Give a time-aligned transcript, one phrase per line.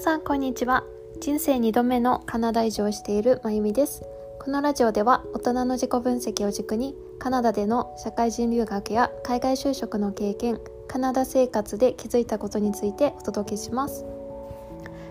[0.00, 0.84] さんこんにちは。
[1.20, 4.02] 人生2度目のカナダ移住をしているまゆみです。
[4.38, 10.58] このラジオでは大人の自己分析を軸にカナダでの社会人留学や海外就職の経験
[10.88, 14.06] カナダ生活で気づいたことについてお届けします。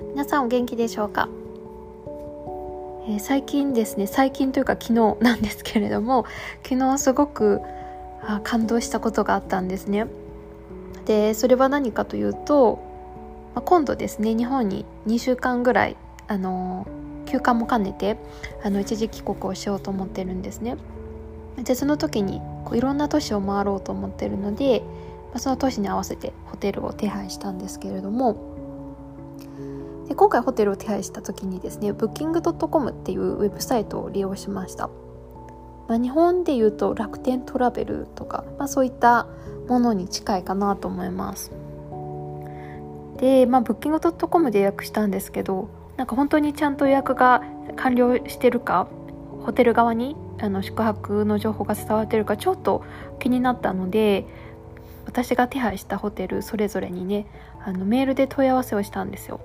[0.09, 1.29] 皆さんお元気でしょうか、
[3.07, 6.25] えー、最近ですね最近というか昨日なんですけれども
[6.67, 7.61] 昨日すごく
[8.23, 10.07] あ感動したことがあったんですね。
[11.05, 12.88] でそれは何かというと
[13.59, 16.87] あ、今度ですね日本に2週間ぐらいあの
[17.25, 18.17] 休暇も兼ねて
[18.63, 20.77] あの一時帰国をしようと思ってるんですね。
[21.63, 24.81] でその時にこういろんな都市を回ろうと思ってるので、
[25.31, 34.89] まあ、その都市に合わせてホテルを手配したんですけれどもで今回ホテルを手配した時にですね Booking.com っていうウェブサイトを利用しました。
[35.87, 39.27] まあ、日本でいうと楽天トラベルとか、まあ、そういった
[39.67, 41.51] ものに近いかなと思います。
[43.19, 47.43] で、まあ、ブッキングドットコムで予約したんですけどなんか本当にちゃんと予約が
[47.75, 48.87] 完了してるか
[49.41, 52.83] ホテル側にあの宿泊の情報が伝わってるかちょっと
[53.19, 54.25] 気になったので
[55.05, 57.25] 私が手配したホテルそれぞれにね
[57.65, 59.41] あのメールで問い合わせをしたんですよ。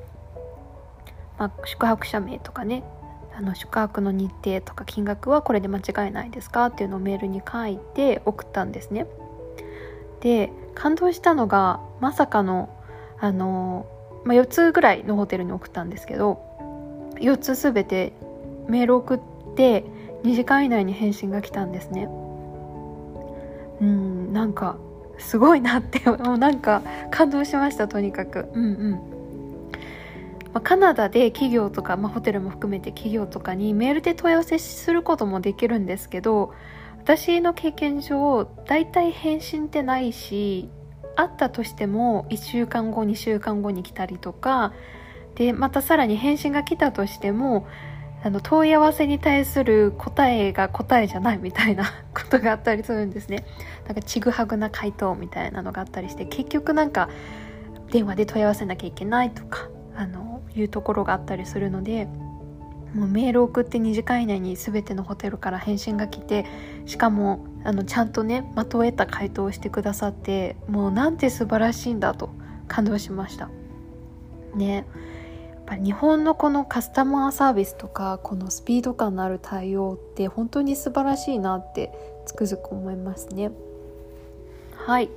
[1.38, 2.84] まあ、宿泊者名とかね
[3.36, 9.06] あの宿泊の日程とか金額はこれで間違いないですかっていうのをメールに書いて送ったんですね。
[10.20, 12.68] で感動したのがまさかの
[13.24, 13.86] あの、
[14.24, 18.12] まあ、4つぐらいのホテルに送ったんですけど4つ全て
[18.68, 19.20] メール送っ
[19.56, 19.84] て
[20.24, 22.08] 2時間以内に返信が来たんですね。
[23.80, 24.76] うんなんか
[25.18, 28.46] すごいなって もうなんか感動しましたとにかく。
[28.52, 28.90] うんうん。
[30.52, 36.52] まあ、カナダで企業とか、まあ、ホテルも含めて企業とかにメールで問い合わせすることもできるんですけど
[37.02, 40.68] 私の経験上大体返信ってないし
[41.16, 44.72] あったとしても1週間後2週間後に来たりとか
[45.34, 47.66] でまたさらに返信が来たとしても
[48.22, 51.84] あの問い合わせに対する答えが答えじゃないみたいな
[52.14, 53.44] ことがあったりするんですね。
[53.86, 57.10] なんかちぐはぐな回答みたいなのがあったりして結局なんか
[57.90, 62.08] 電話で問い合わせなきゃいけないとかあのいうところがあったりするので
[62.94, 66.46] もうメール送って2時間以内に全てのホテルから返信が来て
[66.86, 72.30] しかもあのちゃんとね的を得た回答をしてくださってもうなんて素晴らしいんだと
[72.68, 73.50] 感動しました。
[74.54, 74.86] ね。
[75.50, 81.90] やっぱ日本のこのカスタマーサービスとかこのスピード感のある対応って本当に素晴らしいなって
[82.26, 83.50] つくづく思いますね。
[84.76, 85.10] はい。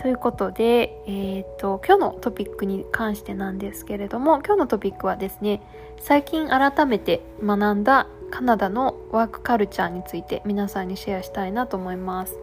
[0.00, 5.60] ということで、えーと、今日のトピックに関してなんですけれども今日のトピックはですね
[6.00, 12.38] 最近改めて学んだカナダのワークカルチャーについて皆さんにシェアしたいなと思います。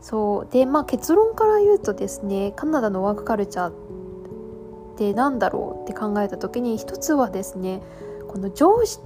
[0.00, 0.52] そう。
[0.52, 3.72] でまあ結論から言うとですねカナダのワークカルチャーっ
[4.96, 7.82] て何だろうって考えた時に一つはですね
[8.28, 9.00] この上司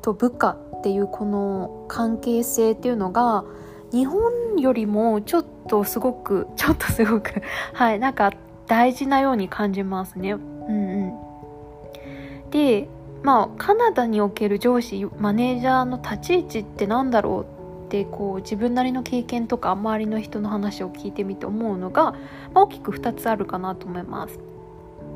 [0.00, 3.44] と部下っていうこの関係性っていうのが
[3.92, 7.42] 日本よりもちょっととすごくちょっとすごく
[7.72, 8.32] はいなんか
[8.66, 10.40] 大事なように感じますねうん
[10.70, 12.88] うんで
[13.22, 22.12] まあカナダにおける上司マネージャーの立ち位置って何だろうってこう自分なりの経験とか周りの人の話を聞いてみて思うのが、
[22.52, 24.38] まあ、大きく2つあるかなと思います。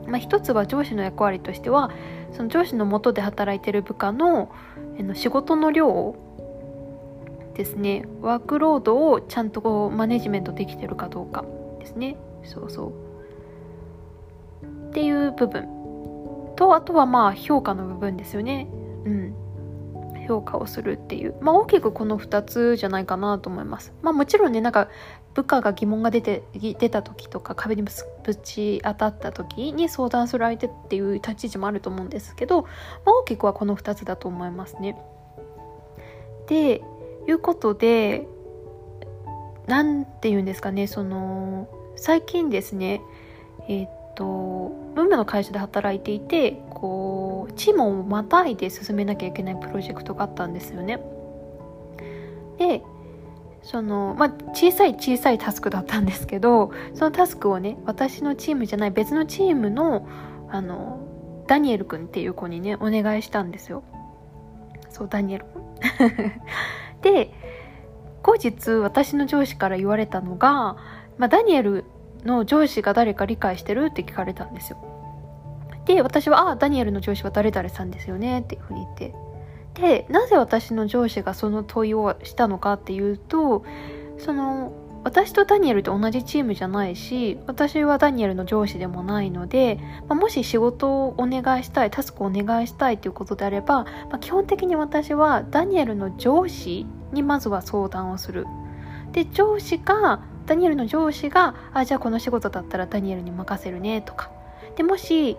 [0.06, 1.90] まあ、1つは上司の役割としては
[2.32, 4.50] その上司の下で働いてる部下の
[5.14, 6.16] 仕事の量を
[7.54, 8.06] ですね。
[8.20, 11.44] ワークロードをちゃんとこうマネジメントできてるかどうか
[11.78, 12.16] ですね。
[12.44, 12.92] そうそ
[14.62, 14.90] う。
[14.90, 15.68] っていう部分。
[16.56, 18.68] とあとはまあ評価の部分ですよね。
[19.04, 19.34] うん。
[20.28, 21.34] 評価をするっていう。
[21.40, 23.92] まあ大きくこの2つじゃないかなと思います。
[24.02, 24.88] まあもちろんねなんか
[25.34, 27.90] 部下が疑問が出て出た時とか壁にぶ
[28.36, 32.68] ち当たった時に相談する相手っていう立ち位置もあると思うんですけど、ま
[33.06, 34.96] あ、大きくはこの2つだと思いますね。
[36.48, 36.82] で
[37.28, 38.26] いうことで
[39.66, 43.00] 何て言うんですかねその最近ですね
[43.68, 44.24] えっ、と
[44.94, 51.00] 文務の会社で働いていてこうチームをまたいで進めなきゃいけないプロジェクトがあったんですよね。
[52.58, 52.82] で
[53.62, 60.08] そのまあ小さい小さいタスクだったんですけどそのタスクをね私のチームじゃない別のチームの
[60.50, 63.84] あのダニエル君っていう子にねお願いしたんですよ。
[64.90, 65.62] そうダニエル君。
[67.02, 67.32] で
[68.22, 70.76] 後日私の上司から言われたのが、
[71.18, 71.84] まあ、ダニエル
[72.24, 74.78] の上司が誰か理解してるって聞かれたんですよ。
[75.84, 79.14] で、私は、あ、ダニエルの上司は誰々さんですよねっていうふうに言って。
[79.74, 83.64] で、なぜ私の上司がその問いをしたのかっていうと、
[84.18, 84.72] その、
[85.04, 89.78] 私とダニエルと同じチームじゃないし私はダニエルの上司でもないので、
[90.08, 98.46] まあ、もし仕事をお願いしたいタスクをお願いしたいということであれば、まあ、基本的に私はダニエルの上司にまずは相談をする。
[99.12, 104.30] で上司がダニエルの上司があじゃあこの仕事だったらダニエルに任せるねとか。
[104.76, 105.36] でもし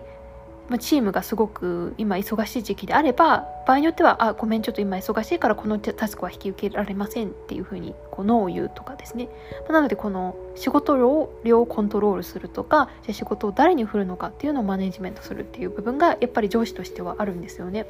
[0.68, 9.28] まあ、チームがすごく今忙しい時期であれば場合によってはあごめんちょっと今忙しいからこのタスクは引き受けられませんっていうふうにこうノーを言うとかですね、
[9.64, 17.86] まあ、なのでこの仕事量をコントロールするとかじゃ仕事を誰に振るのかっていうのをマネジメントするっていう部分がやっぱり上司としてはあるんですよね。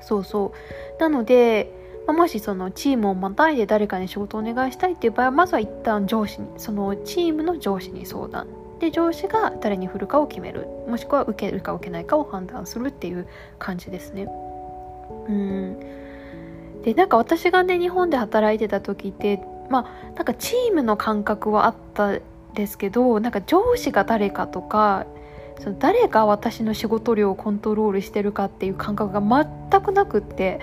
[0.00, 0.52] そうそ
[0.98, 1.00] う。
[1.00, 1.74] なので
[2.08, 8.46] まあ、もしそのチームをまたいで誰かに仕事をお願いしたいっていう場合はまずは一旦上司にそのチームの上司に相談
[8.80, 10.66] で上司が誰に振るかを決める。
[10.86, 13.26] もしくは受けるか受けないかを判断するっていう
[13.58, 14.28] 感じですね。
[15.28, 15.80] うん。
[16.82, 22.18] でなんか私がね日本で働いてた時ってまあなんかチームの感覚はあった
[22.54, 25.06] ですけどなんか上司が誰かとか
[25.60, 29.20] その誰が私の仕事量をコントロールしてるかっていう感覚が
[29.70, 30.60] 全くなくって。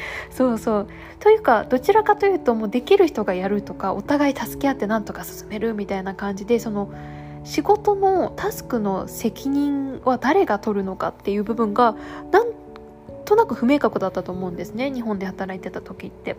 [0.30, 0.88] そうそう
[1.20, 6.90] というかどちらかというともうできる人がやるとかお互い助け合ってなんとか進めるみたいな感じでその
[7.44, 11.96] 仕事のタスクの責任は誰が取るのかっていう部分が
[12.30, 12.48] なん
[13.24, 16.36] となく不明確だったと思うんですね日本で働いてた時って。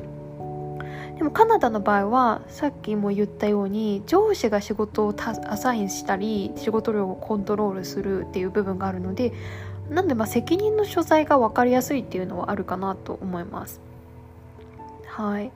[1.20, 9.34] でもカナダの場合はさっきも言ったように上司が仕事をアサインしたり仕事量をコントロールするっていう部分があるので
[9.90, 13.82] なんでまあ責任の所在が分かりやすいっていうのはあるかなと思います。
[15.08, 15.52] はい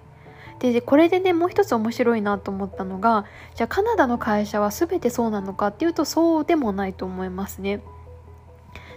[0.60, 3.26] でこれでねもう一つ面白いなと思ったのが
[3.56, 7.82] じゃあカナダの会社は全てそうなのかっていうとそうでもないと思いますね。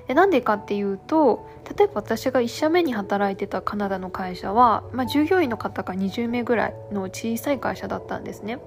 [0.06, 8.60] でなんでかっていうと例えば私が1社目に働いてたカナダの会社は、まあ、従業員の方が20名ぐらいの小さい会社だったんですね。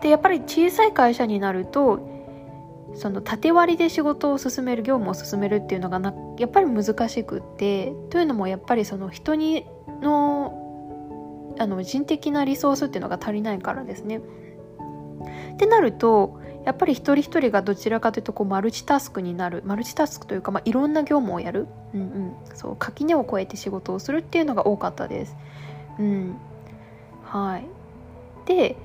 [0.00, 2.17] でやっぱり小さい会社になると
[2.94, 9.66] その縦割りで仕事を進める業務を進めるっていうのがなやっぱり難しくってというのもやっぱりその人に
[10.00, 10.64] の
[11.58, 14.20] あの人的なリソースっていうのが足りないからですね。
[15.54, 25.36] ってなるとやっぱり一人一人がどちらかというとこうマルチタスクになるマルチタスクというか、まあ、いろんな業務をやる、うんうん、そう垣根を越えて仕事をするっていうのが多かったです。
[25.98, 26.36] うん、
[27.24, 27.64] はい
[28.46, 28.76] で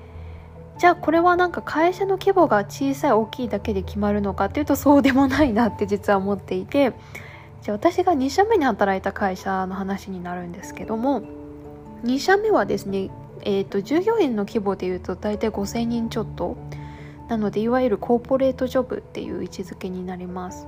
[0.78, 6.92] じゃあこれはなんか会社の規模が小さい大きいだけで決まるのかっていうとそうでもないなって実は思っていて
[7.62, 11.22] じゃあ私が2社目に働いた会社の話になるんですけども
[12.04, 13.10] 2社目はですね、
[13.42, 16.56] えーと、従業員の規模でいうと大体5000人ちょっと
[17.28, 20.66] なのでいわゆるコーポレートジョブっていう位置づけになります。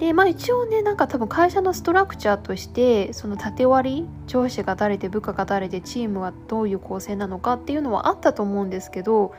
[0.00, 9.34] でまあ一応ねなんか多分会社のストラクチャーとしてその縦割り上司が誰で部下が誰でチームはどういう構成なのかっていうのはあったと思うんですけど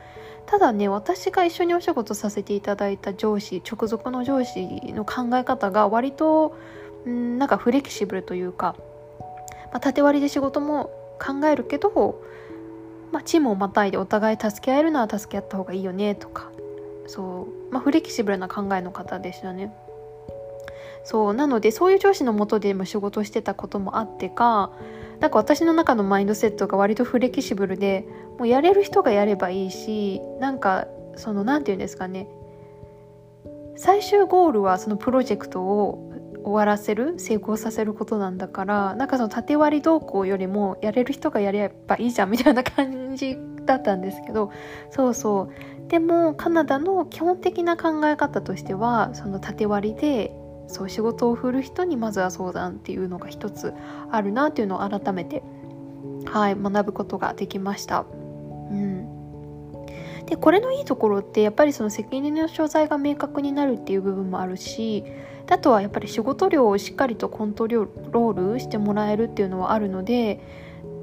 [0.46, 6.56] ただね私が一緒にお仕事させていただいた上司直属の上司の考え方が割と
[7.08, 8.76] んなんかフレキシブルというか、
[9.72, 12.22] まあ、縦割りで仕事も考えるけど、
[13.10, 16.52] まあ、チームをまたいでお互い助け合えるのは助け合った方がいいよねとか
[17.08, 19.74] そう、まあ、フレキシブルな考えの方でしたね。
[21.04, 24.72] そうなのでそういう上司のもとでも仕事してたこともあってか
[25.20, 28.06] なんか私の中のマインドセットが割とフレキシブルで
[28.38, 32.28] もうやれる人がやればいいしなんかその何て言うんですかね
[33.76, 36.12] 最終ゴールはそのプロジェクトを
[36.44, 44.50] 終わらせる成功させることなんだからなんかその縦割り動向よりもやれる人がやればいいじゃんみたいな感じだったんですけど
[44.90, 45.88] そうそう。
[45.88, 50.34] でもカナダの基本的な考え方としてはその縦割りで
[50.66, 53.74] そう仕事を振る人にまずは相談っていうのが一つ
[54.10, 55.42] あるなっていうのを改めて
[56.24, 58.06] はい学ぶことができました。
[58.70, 59.22] うん
[60.26, 65.04] でこれのいいところってやっぱりその責任の所在が明確になるっていう部分もあるし
[65.50, 70.40] あとはやっぱり仕事量をしっかりとコントロールしてもらえるっていうのはあるので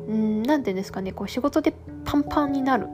[0.07, 1.73] 何て言うんですかねこう仕事で
[2.05, 2.87] パンパンになる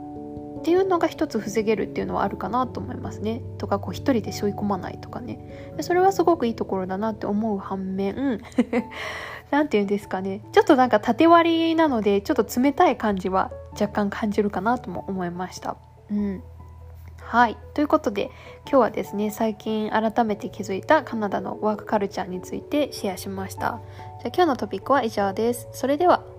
[0.65, 3.43] っていうのが一つ防げるっていうのはあるかなと思いますね。
[3.59, 8.41] とかこう一人で背負い込まないとかねそれはすごくいいところだなって思う反面
[9.51, 15.77] 何て言うんですかねちょっとなんか縦割りなのでちょっと冷たい感じは若干感じるかなとも思いました。
[16.09, 16.41] うん
[17.19, 17.57] はい。
[17.73, 18.29] ということで、
[18.69, 23.81] 今日はですね、最近改めて気づいたカナダのワークカルチャーについてシェアしました。
[24.21, 25.67] じゃあ今日のトピックは以上です。
[25.71, 26.34] それでは。